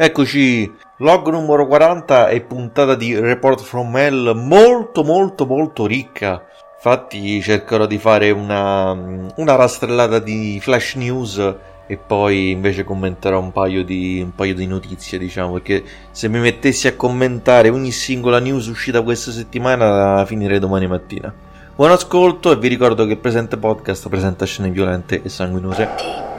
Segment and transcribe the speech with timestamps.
[0.00, 6.40] Eccoci, log numero 40 e puntata di Report from Hell molto molto molto ricca.
[6.76, 11.56] Infatti cercherò di fare una, una rastrellata di flash news
[11.88, 16.38] e poi invece commenterò un paio, di, un paio di notizie, diciamo, perché se mi
[16.38, 21.34] mettessi a commentare ogni singola news uscita questa settimana finirei domani mattina.
[21.74, 26.37] Buon ascolto e vi ricordo che il presente podcast presenta scene violente e sanguinose.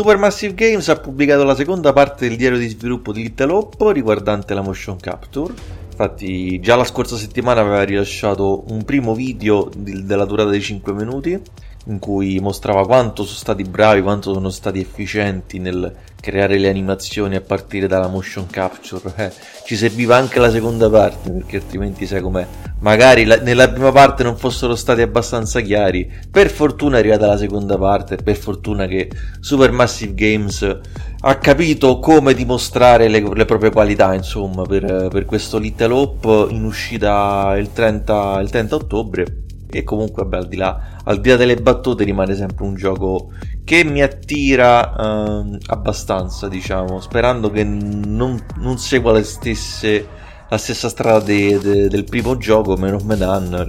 [0.00, 4.54] Supermassive Games ha pubblicato la seconda parte del diario di sviluppo di Little Hope riguardante
[4.54, 5.52] la motion capture.
[5.90, 10.94] Infatti, già la scorsa settimana aveva rilasciato un primo video di- della durata di 5
[10.94, 11.38] minuti
[11.86, 17.34] in cui mostrava quanto sono stati bravi, quanto sono stati efficienti nel creare le animazioni
[17.34, 19.12] a partire dalla motion capture.
[19.16, 19.32] Eh,
[19.64, 22.46] ci serviva anche la seconda parte perché altrimenti sai com'è.
[22.80, 26.10] Magari la- nella prima parte non fossero stati abbastanza chiari.
[26.30, 29.10] Per fortuna è arrivata la seconda parte, per fortuna che
[29.40, 30.78] Supermassive Games
[31.22, 36.64] ha capito come dimostrare le, le proprie qualità, insomma, per, per questo Little Hope in
[36.64, 39.39] uscita il 30, il 30 ottobre.
[39.72, 43.30] E comunque, vabbè, al di, là, al di là delle battute, rimane sempre un gioco
[43.64, 50.06] che mi attira ehm, abbastanza, diciamo, sperando che non, non segua le stesse,
[50.48, 53.68] la stessa strada de- de- del primo gioco, meno Medan.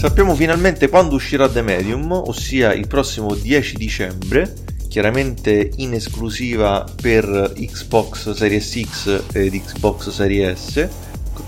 [0.00, 4.54] Sappiamo finalmente quando uscirà The Medium, ossia il prossimo 10 dicembre,
[4.88, 10.88] chiaramente in esclusiva per Xbox Series X ed Xbox Series S.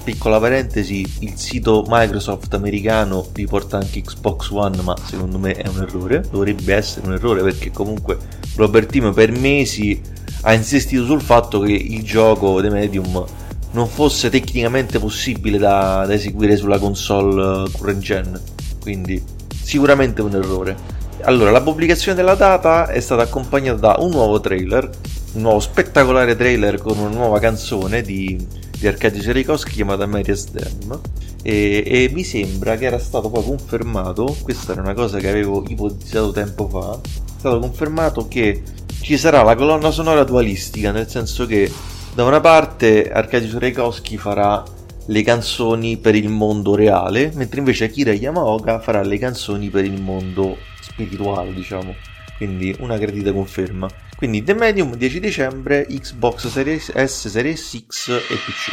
[0.02, 5.80] Piccola parentesi, il sito Microsoft americano riporta anche Xbox One, ma secondo me è un
[5.80, 6.24] errore.
[6.28, 8.18] Dovrebbe essere un errore perché comunque
[8.56, 10.00] Robert Team per mesi
[10.42, 13.24] ha insistito sul fatto che il gioco The Medium
[13.72, 18.40] non fosse tecnicamente possibile da, da eseguire sulla console eh, current gen.
[18.80, 19.22] Quindi
[19.62, 20.76] sicuramente un errore.
[21.22, 24.90] Allora, la pubblicazione della data è stata accompagnata da un nuovo trailer,
[25.34, 28.44] un nuovo spettacolare trailer con una nuova canzone di,
[28.82, 31.00] di Arcadio Serikowski chiamata Maria's Dam
[31.40, 35.62] e, e mi sembra che era stato poi confermato, questa era una cosa che avevo
[35.68, 38.60] ipotizzato tempo fa, è stato confermato che
[39.00, 41.70] ci sarà la colonna sonora dualistica, nel senso che
[42.12, 44.64] da una parte Arcadio Serikowski farà
[45.06, 50.00] le canzoni per il mondo reale, mentre invece Akira Yamaoka farà le canzoni per il
[50.00, 51.94] mondo spirituale, diciamo.
[52.36, 53.88] Quindi una gradita conferma.
[54.22, 58.70] Quindi The Medium 10 dicembre, Xbox Series S, Series X e PC.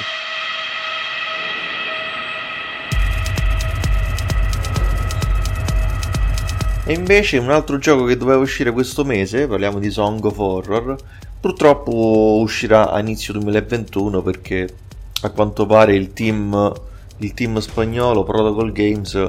[6.86, 10.96] E invece un altro gioco che doveva uscire questo mese, parliamo di Song of Horror,
[11.40, 14.70] purtroppo uscirà a inizio 2021 perché
[15.24, 16.72] a quanto pare il team,
[17.18, 19.28] il team spagnolo Protocol Games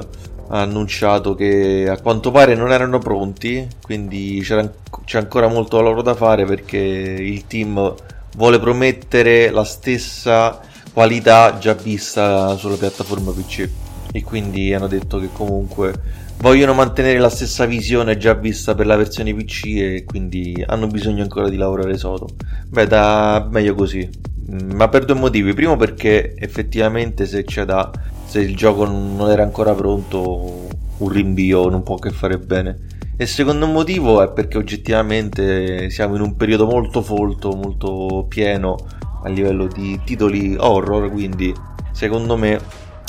[0.51, 6.13] ha annunciato che a quanto pare non erano pronti, quindi c'è ancora molto lavoro da
[6.13, 7.95] fare perché il team
[8.35, 10.59] vuole promettere la stessa
[10.93, 13.69] qualità già vista sulla piattaforma PC
[14.11, 15.93] e quindi hanno detto che comunque
[16.37, 21.23] vogliono mantenere la stessa visione già vista per la versione PC e quindi hanno bisogno
[21.23, 22.27] ancora di lavorare sodo.
[22.67, 24.09] Beh, da meglio così,
[24.51, 25.53] Mm, ma per due motivi.
[25.53, 27.89] Primo perché effettivamente se c'è da
[28.31, 30.69] se il gioco non era ancora pronto,
[30.99, 32.77] un rinvio non può che fare bene.
[33.17, 38.77] E il secondo motivo è perché oggettivamente siamo in un periodo molto folto, molto pieno
[39.23, 41.53] a livello di titoli horror, quindi
[41.91, 42.57] secondo me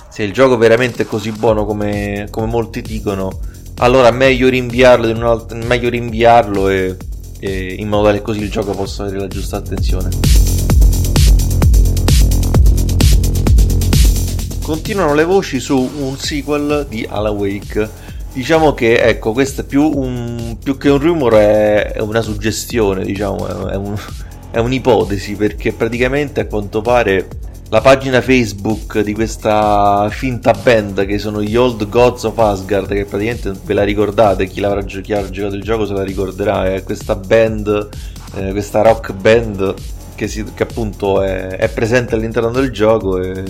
[0.09, 3.31] se il gioco veramente è così buono come, come molti dicono,
[3.77, 6.97] allora meglio rinviarlo, in alt- meglio rinviarlo e,
[7.39, 10.62] e in modo tale che così il gioco possa avere la giusta attenzione.
[14.63, 17.91] Continuano le voci su un sequel di Alan Wake.
[18.33, 23.05] Diciamo che, ecco, questo è più, un, più che un rumor, è, è una suggestione,
[23.05, 23.99] diciamo, è, un,
[24.53, 27.29] è un'ipotesi, perché praticamente a quanto pare
[27.71, 33.05] la pagina Facebook di questa finta band che sono gli Old Gods of Asgard, che
[33.05, 36.85] praticamente ve la ricordate, chi l'avrà chi ha giocato il gioco se la ricorderà, è
[36.85, 37.89] questa band,
[38.37, 39.75] eh, questa rock band
[40.15, 43.43] che, si, che appunto è, è presente all'interno del gioco e,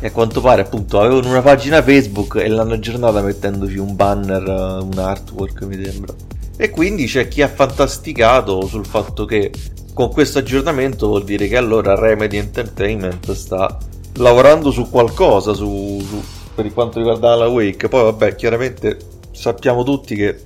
[0.00, 4.42] e a quanto pare appunto avevano una pagina Facebook e l'hanno aggiornata mettendoci un banner,
[4.42, 6.12] eh, un artwork mi sembra.
[6.56, 9.50] E quindi c'è chi ha fantasticato sul fatto che
[9.92, 13.78] con questo aggiornamento vuol dire che allora Remedy Entertainment sta
[14.16, 16.22] lavorando su qualcosa su, su-
[16.54, 17.88] per quanto riguarda la Wake.
[17.88, 18.98] Poi vabbè, chiaramente
[19.32, 20.40] sappiamo tutti che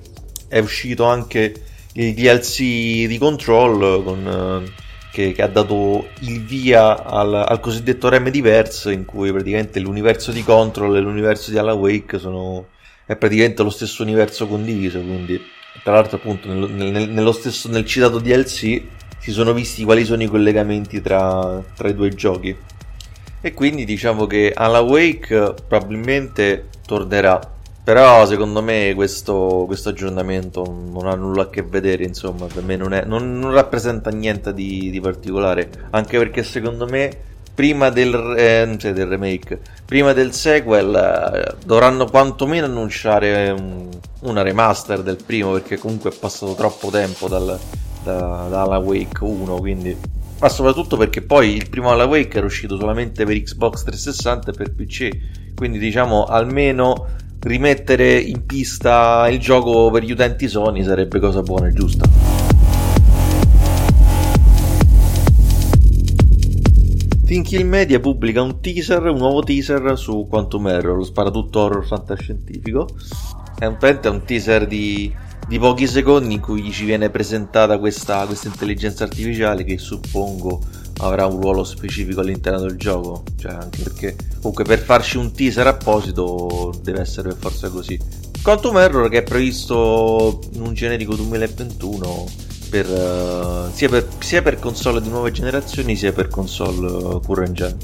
[0.47, 1.53] è uscito anche
[1.93, 4.71] il DLC di Control con, eh,
[5.11, 10.43] che, che, ha dato il via al, al, cosiddetto Remedyverse in cui praticamente l'universo di
[10.43, 12.67] Control e l'universo di Alan Wake sono
[13.05, 15.41] è praticamente lo stesso universo condiviso quindi
[15.83, 18.81] tra l'altro appunto nel, nel, nello stesso, nel citato DLC
[19.19, 22.55] si sono visti quali sono i collegamenti tra, tra i due giochi.
[23.41, 27.39] E quindi diciamo che Alan Wake probabilmente tornerà
[27.89, 32.75] però secondo me questo, questo, aggiornamento non ha nulla a che vedere, insomma, per me
[32.75, 37.09] non, è, non, non rappresenta niente di, di, particolare, anche perché secondo me
[37.51, 43.89] prima del, eh, cioè del remake, prima del sequel eh, dovranno quantomeno annunciare un,
[44.19, 47.57] una remaster del primo, perché comunque è passato troppo tempo dal,
[48.03, 49.97] da, da Alan Wake 1, quindi
[50.39, 54.53] ma soprattutto perché poi il primo Alan Wake era uscito solamente per Xbox 360 e
[54.53, 55.09] per PC,
[55.55, 61.67] quindi diciamo almeno rimettere in pista il gioco per gli utenti Sony sarebbe cosa buona
[61.67, 62.07] e giusta.
[67.25, 72.87] Thinkill Media pubblica un teaser, un nuovo teaser su Quantum Error, lo sparatutto horror fantascientifico.
[73.55, 75.13] È un, è un teaser di,
[75.47, 80.59] di, pochi secondi in cui ci viene presentata questa, questa intelligenza artificiale che suppongo
[80.99, 83.23] avrà un ruolo specifico all'interno del gioco.
[83.37, 87.99] Cioè, anche perché comunque per farci un teaser apposito deve essere per forza così.
[88.41, 92.25] Quantum Error che è previsto in un generico 2021
[92.69, 97.51] per, uh, sia, per, sia, per, console di nuove generazioni sia per console uh, current
[97.51, 97.77] gen.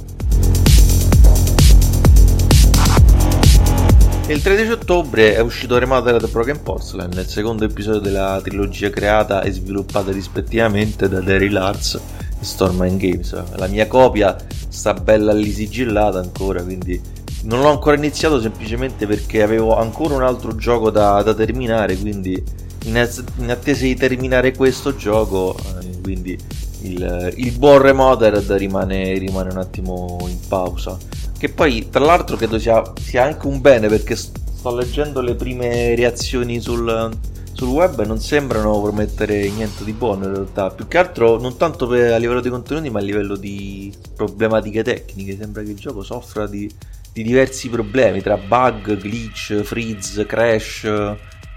[4.28, 9.52] Il 13 ottobre è uscito Remastered Broken Porcelain, il secondo episodio della trilogia creata e
[9.52, 12.00] sviluppata rispettivamente da Daryl Arts
[12.46, 13.58] Stormline Games.
[13.58, 14.36] La mia copia
[14.70, 17.02] sta bella lì sigillata ancora, quindi
[17.44, 22.42] non l'ho ancora iniziato semplicemente perché avevo ancora un altro gioco da, da terminare, quindi
[22.86, 26.38] in, attesa di terminare questo gioco, eh, quindi
[26.82, 30.98] il, il buon Remothered rimane, rimane un attimo in pausa.
[31.38, 35.96] Che poi, tra l'altro, credo sia, sia anche un bene perché sto leggendo le prime
[35.96, 37.12] reazioni sul,
[37.56, 40.72] sul web non sembrano promettere niente di buono in realtà.
[40.72, 44.84] Più che altro non tanto per, a livello di contenuti, ma a livello di problematiche
[44.84, 45.38] tecniche.
[45.38, 46.70] Sembra che il gioco soffra di,
[47.14, 50.84] di diversi problemi tra bug, glitch, freeze, crash.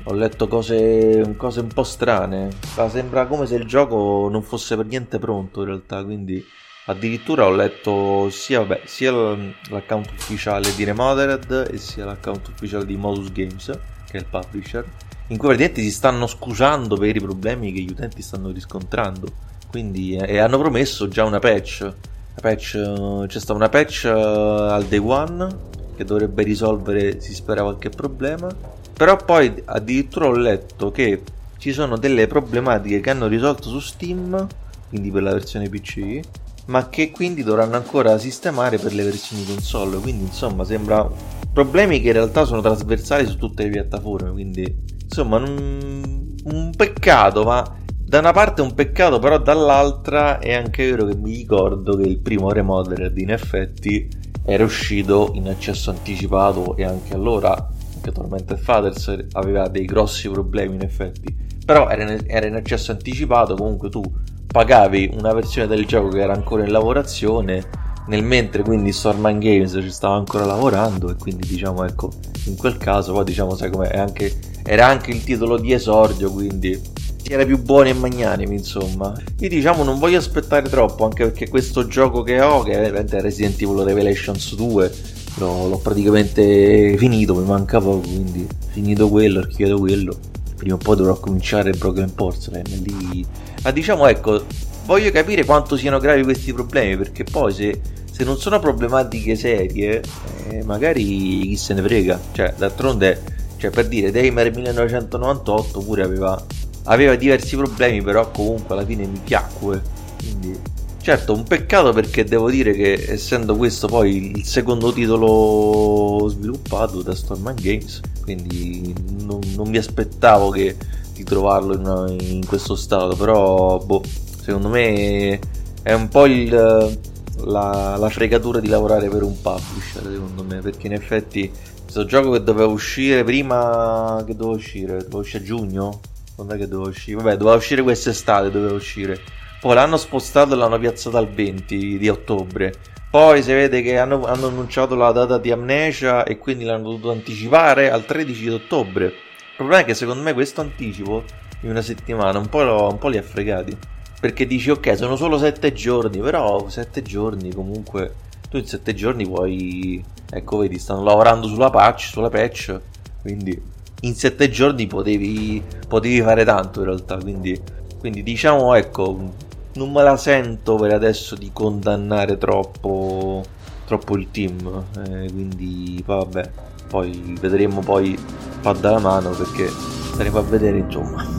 [0.04, 2.48] Ho letto cose, cose un po' strane.
[2.76, 6.04] Ma sembra come se il gioco non fosse per niente pronto in realtà.
[6.04, 6.44] Quindi
[6.86, 12.96] addirittura ho letto sia, vabbè, sia l'account ufficiale di Remothered e sia l'account ufficiale di
[12.96, 13.66] Modus Games,
[14.08, 14.86] che è il publisher
[15.28, 19.30] in cui praticamente si stanno scusando per i problemi che gli utenti stanno riscontrando.
[19.70, 21.80] Quindi, eh, e hanno promesso già una patch.
[21.82, 25.66] Una patch eh, c'è stata una patch uh, al day one
[25.96, 28.48] che dovrebbe risolvere, si spera, qualche problema.
[28.94, 31.22] Però poi addirittura ho letto che
[31.58, 34.46] ci sono delle problematiche che hanno risolto su Steam,
[34.88, 36.20] quindi per la versione PC,
[36.66, 39.98] ma che quindi dovranno ancora sistemare per le versioni console.
[39.98, 41.08] Quindi insomma sembra
[41.52, 47.44] problemi che in realtà sono trasversali su tutte le piattaforme, quindi insomma un, un peccato,
[47.44, 51.96] ma da una parte è un peccato, però dall'altra è anche vero che mi ricordo
[51.96, 54.08] che il primo Remodeler in effetti
[54.44, 60.76] era uscito in accesso anticipato e anche allora anche Tormented Fathers aveva dei grossi problemi
[60.76, 61.36] in effetti.
[61.64, 64.02] Però era in, era in accesso anticipato comunque tu
[64.46, 69.72] pagavi una versione del gioco che era ancora in lavorazione nel mentre quindi Stormline Games
[69.82, 72.10] ci stava ancora lavorando e quindi diciamo ecco
[72.46, 74.34] in quel caso poi diciamo sai come anche,
[74.68, 76.78] era anche il titolo di esordio quindi
[77.22, 79.14] si era più buoni e magnanimi insomma.
[79.38, 83.60] Io diciamo non voglio aspettare troppo anche perché questo gioco che ho che è Resident
[83.62, 84.92] Evil Revelations 2
[85.36, 90.18] l'ho, l'ho praticamente finito mi manca poco quindi finito quello archiviato quello.
[90.54, 93.24] Prima o poi dovrò cominciare Broken Porcelain lì.
[93.62, 94.44] Ma diciamo ecco
[94.84, 100.02] voglio capire quanto siano gravi questi problemi perché poi se se non sono problematiche serie,
[100.48, 102.18] eh, magari chi se ne frega.
[102.32, 106.42] Cioè, d'altronde, cioè, per dire, Damer 1998 pure aveva,
[106.84, 109.82] aveva diversi problemi, però comunque alla fine mi piacque.
[110.16, 110.56] Quindi,
[111.02, 117.16] certo, un peccato perché devo dire che essendo questo poi il secondo titolo sviluppato da
[117.16, 120.76] Storman Games, quindi non, non mi aspettavo che,
[121.12, 124.02] di trovarlo in, in questo stato, però boh,
[124.40, 125.40] secondo me
[125.82, 126.96] è un po' il
[127.44, 131.50] la, la, fregatura di lavorare per un publisher, secondo me, perché in effetti
[131.88, 136.00] questo gioco che doveva uscire prima che doveva uscire, doveva uscire a giugno?
[136.34, 137.16] Quando è che doveva uscire?
[137.16, 139.18] Vabbè, doveva uscire quest'estate, doveva uscire.
[139.58, 142.74] Poi l'hanno spostato e l'hanno piazzato al 20 di ottobre.
[143.10, 147.10] Poi si vede che hanno, hanno annunciato la data di Amnesia e quindi l'hanno dovuto
[147.10, 149.10] anticipare al 13 di ottobre.
[149.56, 151.24] problema è che secondo me questo anticipo
[151.62, 153.74] in una settimana un po', lo, un po li ha fregati.
[154.20, 159.26] Perché dici ok, sono solo sette giorni, però sette giorni comunque tu in sette giorni
[159.26, 162.80] puoi ecco vedi stanno lavorando sulla patch sulla patch
[163.22, 167.60] quindi in sette giorni potevi, potevi fare tanto in realtà quindi,
[167.98, 169.32] quindi diciamo ecco
[169.74, 173.42] non me la sento per adesso di condannare troppo
[173.86, 176.50] troppo il team eh, quindi vabbè
[176.88, 178.18] poi vedremo poi
[178.60, 181.37] fa dalla mano perché staremo a vedere insomma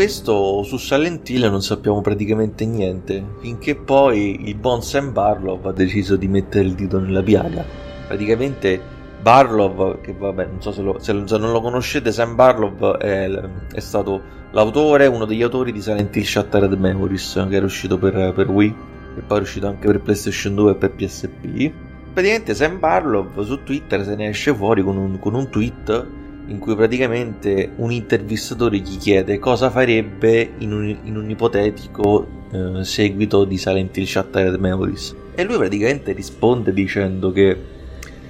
[0.00, 5.72] questo su Silent Hill non sappiamo praticamente niente, finché poi il buon Sam Barlow ha
[5.72, 7.62] deciso di mettere il dito nella piaga.
[8.06, 8.80] Praticamente
[9.20, 13.28] Barlow, che vabbè, non so se, lo, se, se non lo conoscete, Sam Barlow è,
[13.74, 18.32] è, stato l'autore, uno degli autori di Silent Hill Shattered Memories, che era uscito per,
[18.32, 18.74] per Wii,
[19.18, 21.72] e poi è uscito anche per PlayStation 2 e per PSP.
[22.14, 26.06] Praticamente Sam Barlow su Twitter se ne esce fuori con un, con un tweet
[26.50, 32.84] in cui praticamente un intervistatore gli chiede cosa farebbe in un, in un ipotetico eh,
[32.84, 35.14] seguito di Silent Hill Shattered Memories.
[35.34, 37.56] E lui praticamente risponde dicendo che,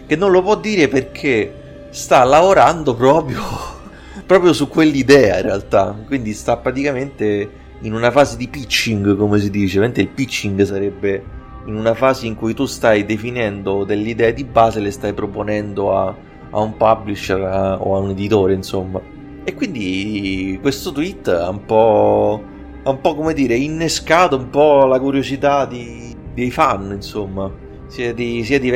[0.06, 3.42] che non lo può dire perché sta lavorando proprio,
[4.26, 5.96] proprio su quell'idea in realtà.
[6.06, 7.50] Quindi sta praticamente
[7.80, 9.80] in una fase di pitching, come si dice.
[9.80, 14.44] Mentre il pitching sarebbe in una fase in cui tu stai definendo delle idee di
[14.44, 19.00] base, le stai proponendo a a un publisher o a un editore, insomma.
[19.42, 22.42] E quindi questo tweet ha un po',
[22.82, 27.68] ha un po' come dire, innescato un po' la curiosità di, dei fan, insomma.
[27.86, 28.70] Sia di, sia di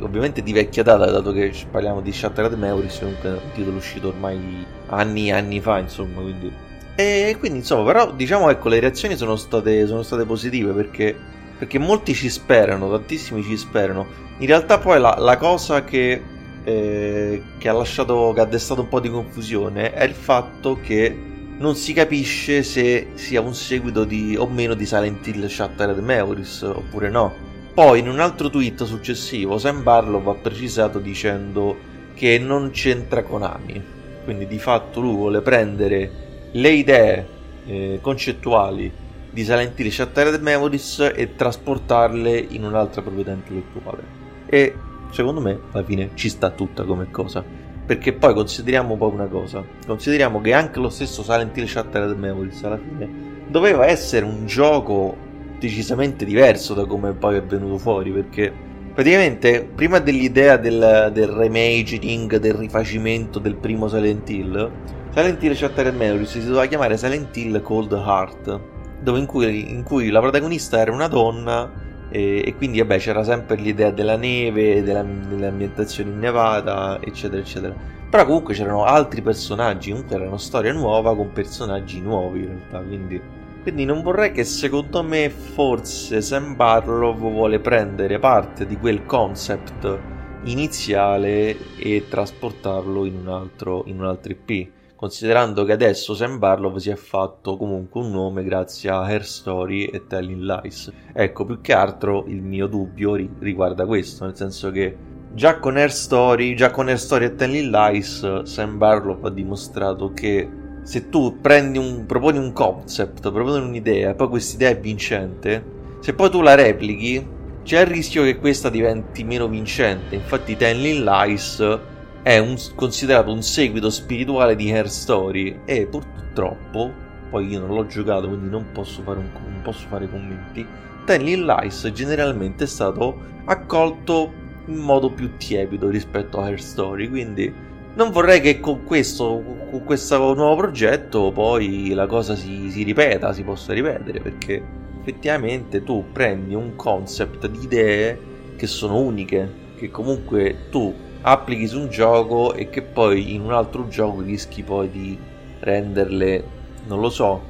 [0.00, 4.64] ovviamente di vecchia data, dato che parliamo di Shattered Memories, comunque un titolo uscito ormai
[4.86, 6.50] anni e anni fa, insomma, quindi...
[6.94, 11.14] E quindi, insomma, però, diciamo, ecco, le reazioni sono state, sono state positive perché,
[11.58, 14.06] perché molti ci sperano, tantissimi ci sperano.
[14.38, 16.22] In realtà poi la, la cosa che
[16.64, 21.28] eh, che ha lasciato che ha destato un po' di confusione è il fatto che
[21.58, 26.62] non si capisce se sia un seguito di, o meno di Silent Hill Shattered Memories
[26.62, 27.48] oppure no.
[27.74, 31.76] Poi in un altro tweet successivo Sam Barlow ha precisato dicendo
[32.14, 33.82] che non c'entra Konami,
[34.24, 36.10] quindi di fatto lui vuole prendere
[36.52, 37.26] le idee
[37.66, 38.90] eh, concettuali
[39.30, 44.02] di Silent Hill Shattered Memories e trasportarle in un'altra proprietà intellettuale.
[44.46, 44.74] E
[45.10, 47.44] secondo me alla fine ci sta tutta come cosa.
[47.86, 52.62] Perché poi consideriamo poi una cosa, consideriamo che anche lo stesso Silent Hill Shattered Memories
[52.62, 55.16] alla fine doveva essere un gioco
[55.58, 58.52] decisamente diverso da come poi è venuto fuori, perché
[58.94, 64.70] praticamente prima dell'idea del, del reimagining, del rifacimento del primo Silent Hill,
[65.12, 68.60] Silent Hill Shattered Memories si doveva chiamare Silent Hill Cold Heart,
[69.00, 73.22] dove in cui, in cui la protagonista era una donna e, e, quindi vabbè c'era
[73.22, 77.74] sempre l'idea della neve, della, dell'ambientazione innevata, eccetera, eccetera.
[78.10, 82.80] Però comunque c'erano altri personaggi, comunque era una storia nuova con personaggi nuovi in realtà,
[82.80, 83.20] quindi,
[83.62, 89.98] quindi non vorrei che secondo me forse Sam Barlow vuole prendere parte di quel concept
[90.44, 96.76] iniziale e trasportarlo in un altro, in un altro IP considerando che adesso Sam Barlow
[96.76, 100.92] si è fatto comunque un nome grazie a Hair Story e Telling Lies.
[101.14, 104.94] Ecco, più che altro il mio dubbio riguarda questo, nel senso che
[105.32, 110.12] già con Hair Story, già con Hair Story e Telling Lies, Sam Barlow ha dimostrato
[110.12, 110.46] che
[110.82, 115.64] se tu un, proponi un concept, proponi un'idea, poi questa idea è vincente,
[116.00, 117.26] se poi tu la replichi,
[117.62, 120.14] c'è il rischio che questa diventi meno vincente.
[120.14, 121.78] Infatti, Telling Lies
[122.22, 126.92] è un, considerato un seguito spirituale di Hair Story e purtroppo,
[127.30, 130.66] poi io non l'ho giocato quindi non posso fare, un, non posso fare commenti,
[131.04, 134.32] Telling Lies generalmente è stato accolto
[134.66, 137.52] in modo più tiepido rispetto a Hair Story, quindi
[137.94, 143.32] non vorrei che con questo, con questo nuovo progetto poi la cosa si, si ripeta,
[143.32, 144.62] si possa ripetere, perché
[145.00, 148.18] effettivamente tu prendi un concept di idee
[148.56, 153.52] che sono uniche, che comunque tu applichi su un gioco e che poi in un
[153.52, 155.18] altro gioco rischi poi di
[155.60, 156.44] renderle,
[156.86, 157.42] non lo so,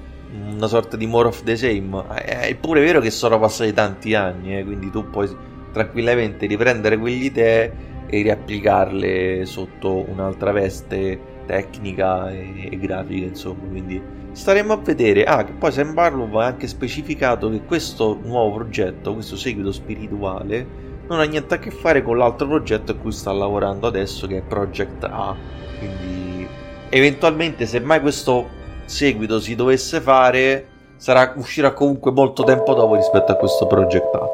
[0.53, 2.05] una sorta di more of the same.
[2.15, 5.29] È pure vero che sono passati tanti anni, eh, quindi tu puoi
[5.73, 7.73] tranquillamente riprendere quelle idee
[8.07, 14.01] e riapplicarle sotto un'altra veste tecnica e, e grafica, insomma, quindi
[14.33, 15.25] staremo a vedere.
[15.25, 20.89] Ah, che poi Sam Barlow ha anche specificato che questo nuovo progetto, questo seguito spirituale,
[21.11, 24.39] non ha niente a che fare con l'altro progetto a cui sta lavorando adesso che
[24.39, 25.35] è Project A.
[25.79, 26.47] Quindi
[26.89, 28.49] eventualmente se mai questo
[28.85, 34.29] seguito si dovesse fare sarà, uscirà comunque molto tempo dopo rispetto a questo Project A.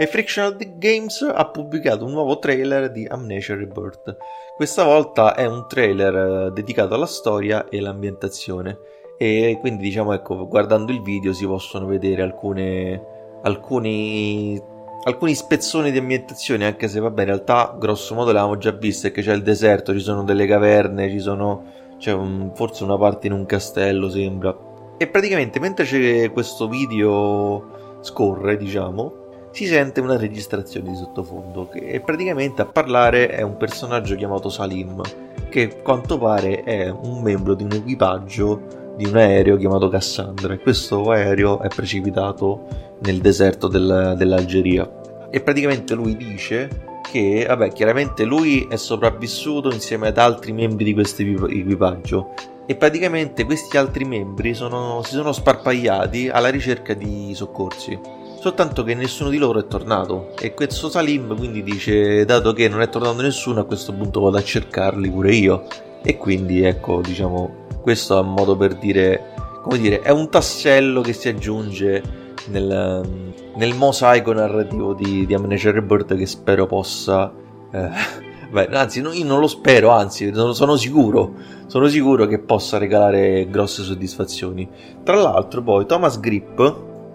[0.00, 4.16] e Frictional Games ha pubblicato un nuovo trailer di Amnesia Rebirth.
[4.54, 8.78] Questa volta è un trailer eh, dedicato alla storia e all'ambientazione
[9.20, 13.02] e quindi diciamo ecco guardando il video si possono vedere alcune,
[13.42, 14.58] alcuni,
[15.02, 19.20] alcuni spezzoni di ambientazione anche se vabbè in realtà grosso modo l'avevamo già visto che
[19.20, 21.64] c'è il deserto, ci sono delle caverne, ci sono,
[21.98, 24.56] c'è un, forse una parte in un castello sembra.
[24.96, 32.62] E praticamente mentre questo video scorre diciamo si sente una registrazione di sottofondo e praticamente
[32.62, 35.00] a parlare è un personaggio chiamato Salim
[35.48, 40.54] che a quanto pare è un membro di un equipaggio di un aereo chiamato Cassandra
[40.54, 44.90] e questo aereo è precipitato nel deserto del, dell'Algeria.
[45.30, 50.94] E praticamente lui dice che vabbè chiaramente lui è sopravvissuto insieme ad altri membri di
[50.94, 52.34] questo equipaggio.
[52.66, 57.98] E praticamente questi altri membri sono, si sono sparpagliati alla ricerca di soccorsi.
[58.40, 60.34] Soltanto che nessuno di loro è tornato.
[60.40, 64.38] E questo Salim quindi dice dato che non è tornato nessuno a questo punto vado
[64.38, 65.66] a cercarli pure io.
[66.02, 71.00] E quindi ecco diciamo questo è un modo per dire come dire è un tassello
[71.00, 72.02] che si aggiunge
[72.48, 77.32] nel, nel mosaico narrativo di, di Amnesia Rebirth che spero possa
[77.72, 77.88] eh,
[78.52, 81.32] beh, anzi io non lo spero anzi sono sicuro
[81.66, 84.68] sono sicuro che possa regalare grosse soddisfazioni
[85.02, 86.58] tra l'altro poi Thomas Grip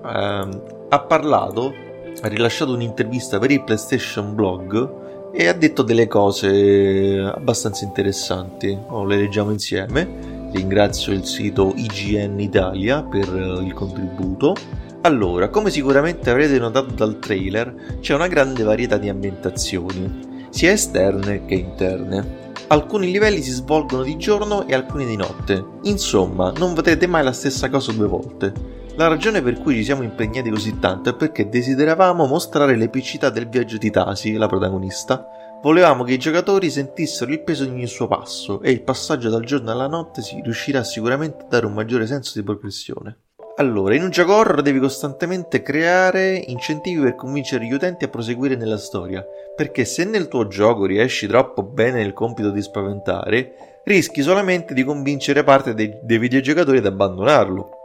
[0.03, 0.49] eh,
[0.89, 1.71] ha parlato,
[2.19, 8.77] ha rilasciato un'intervista per il PlayStation Blog e ha detto delle cose abbastanza interessanti.
[8.89, 10.32] Oh, le leggiamo insieme.
[10.53, 13.27] Ringrazio il sito IGN Italia per
[13.63, 14.55] il contributo.
[15.01, 21.45] Allora, come sicuramente avrete notato dal trailer, c'è una grande varietà di ambientazioni, sia esterne
[21.45, 22.51] che interne.
[22.67, 25.65] Alcuni livelli si svolgono di giorno e alcuni di notte.
[25.83, 28.53] Insomma, non vedrete mai la stessa cosa due volte.
[28.95, 33.49] La ragione per cui ci siamo impegnati così tanto è perché desideravamo mostrare l'epicità del
[33.49, 35.27] viaggio di Tasi, la protagonista.
[35.63, 39.45] Volevamo che i giocatori sentissero il peso di ogni suo passo e il passaggio dal
[39.45, 43.19] giorno alla notte si riuscirà sicuramente a dare un maggiore senso di progressione.
[43.55, 48.57] Allora, in un gioco horror devi costantemente creare incentivi per convincere gli utenti a proseguire
[48.57, 54.21] nella storia, perché se nel tuo gioco riesci troppo bene nel compito di spaventare, rischi
[54.21, 57.82] solamente di convincere parte dei, dei videogiocatori ad abbandonarlo.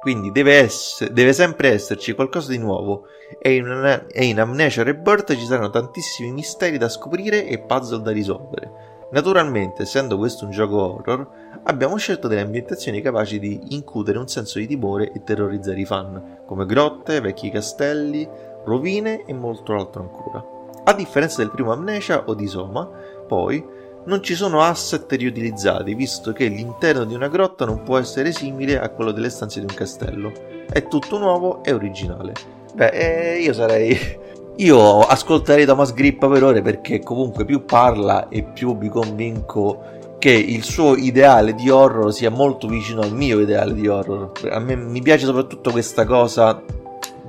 [0.00, 3.06] Quindi deve, essere, deve sempre esserci qualcosa di nuovo
[3.40, 8.12] e in, e in Amnesia Rebirth ci saranno tantissimi misteri da scoprire e puzzle da
[8.12, 8.94] risolvere.
[9.10, 11.28] Naturalmente, essendo questo un gioco horror,
[11.64, 16.40] abbiamo scelto delle ambientazioni capaci di incutere un senso di timore e terrorizzare i fan,
[16.44, 18.28] come grotte, vecchi castelli,
[18.64, 20.44] rovine e molto altro ancora.
[20.84, 22.88] A differenza del primo Amnesia o di Soma,
[23.26, 23.64] poi
[24.06, 28.78] non ci sono asset riutilizzati, visto che l'interno di una grotta non può essere simile
[28.78, 30.32] a quello delle stanze di un castello.
[30.70, 32.32] È tutto nuovo e originale.
[32.74, 34.24] Beh, eh, io sarei.
[34.58, 39.82] Io ascolterei Thomas Grippa per ore perché comunque più parla e più mi convinco
[40.18, 44.32] che il suo ideale di horror sia molto vicino al mio ideale di horror.
[44.50, 46.62] A me mi piace soprattutto questa cosa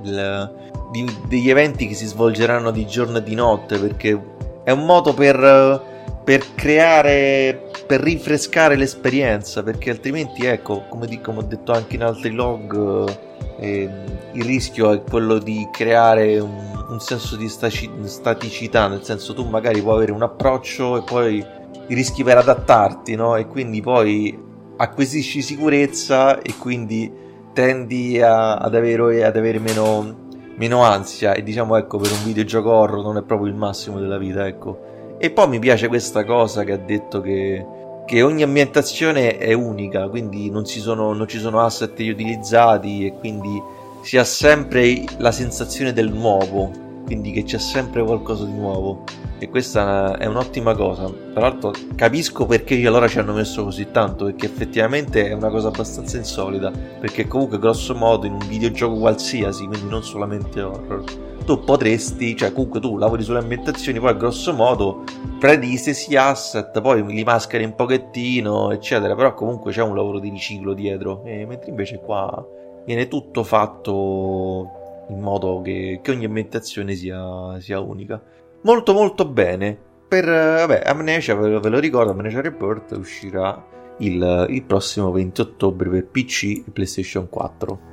[0.02, 0.52] il,
[0.90, 4.18] di, degli eventi che si svolgeranno di giorno e di notte perché
[4.64, 5.97] è un modo per
[6.28, 12.02] per creare, per rinfrescare l'esperienza, perché altrimenti, ecco, come, di, come ho detto anche in
[12.02, 13.16] altri log,
[13.58, 13.88] eh,
[14.32, 19.48] il rischio è quello di creare un, un senso di staci, staticità, nel senso tu
[19.48, 21.42] magari puoi avere un approccio e poi
[21.86, 23.34] rischi per adattarti, no?
[23.36, 24.38] E quindi poi
[24.76, 27.10] acquisisci sicurezza e quindi
[27.54, 32.70] tendi a, ad avere, ad avere meno, meno ansia e diciamo ecco per un videogioco
[32.70, 36.62] horror non è proprio il massimo della vita, ecco e poi mi piace questa cosa
[36.62, 37.66] che ha detto che,
[38.06, 43.60] che ogni ambientazione è unica, quindi non, sono, non ci sono asset utilizzati e quindi
[44.02, 46.70] si ha sempre la sensazione del nuovo,
[47.04, 49.02] quindi che c'è sempre qualcosa di nuovo.
[49.40, 51.12] E questa è un'ottima cosa.
[51.32, 55.68] Tra l'altro capisco perché allora ci hanno messo così tanto, perché effettivamente è una cosa
[55.68, 61.04] abbastanza insolita, perché comunque grosso modo in un videogioco qualsiasi, quindi non solamente horror
[61.48, 65.04] tu potresti, cioè comunque tu lavori sulle ambientazioni, poi grosso modo
[65.38, 70.18] prendi gli stessi asset, poi li mascheri un pochettino, eccetera, però comunque c'è un lavoro
[70.18, 72.46] di riciclo dietro, e mentre invece qua
[72.84, 78.20] viene tutto fatto in modo che, che ogni ambientazione sia, sia, unica.
[78.64, 79.74] Molto molto bene.
[80.06, 83.64] Per vabbè, Amnesia, ve, ve lo ricordo, Amnesia Report uscirà
[84.00, 87.87] il, il prossimo 20 ottobre per PC e PlayStation 4.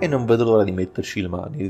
[0.00, 1.68] E non vedo l'ora di metterci le mani,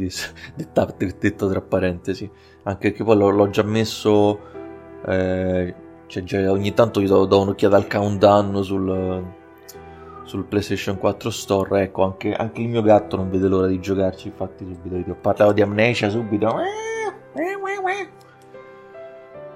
[0.54, 2.30] detto, detto tra parentesi,
[2.62, 4.38] anche perché poi l'ho, l'ho già messo,
[5.04, 5.74] eh,
[6.06, 9.24] cioè già ogni tanto gli do, do un'occhiata al countdown sul,
[10.22, 14.28] sul PlayStation 4 Store, ecco, anche, anche, il mio gatto non vede l'ora di giocarci,
[14.28, 16.54] infatti subito, ho parlato di Amnesia subito,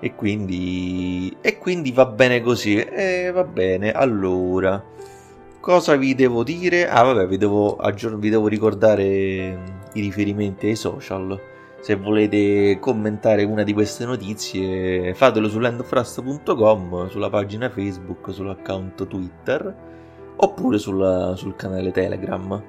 [0.01, 4.93] e quindi, e quindi va bene così, e va bene, allora
[5.65, 6.91] cosa vi devo dire?
[6.91, 9.03] Ah, vabbè, vi devo, aggior- vi devo ricordare
[9.95, 11.41] i riferimenti ai social.
[11.81, 19.75] Se volete commentare una di queste notizie, fatelo su landfrust.com, sulla pagina Facebook, sull'account Twitter
[20.37, 22.63] oppure sulla, sul canale Telegram.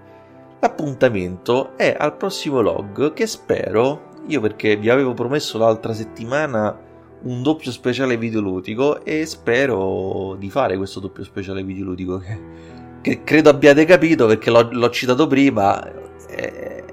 [0.62, 6.80] L'appuntamento è al prossimo log che spero, io perché vi avevo promesso l'altra settimana
[7.24, 13.52] un doppio speciale videoludico e spero di fare questo doppio speciale videoludico che che credo
[13.52, 15.80] abbiate capito perché l'ho, l'ho citato prima,
[16.28, 16.84] è,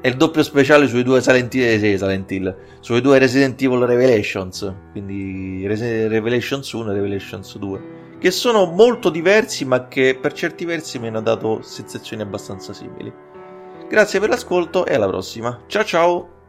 [0.00, 3.84] è, il doppio speciale sui due Silent Hill, sì, Silent Hill, sui due Resident Evil
[3.84, 7.82] Revelations, quindi Revelations 1 e Revelations 2,
[8.18, 13.12] che sono molto diversi ma che per certi versi mi hanno dato sensazioni abbastanza simili.
[13.88, 15.62] Grazie per l'ascolto e alla prossima.
[15.68, 16.39] Ciao ciao!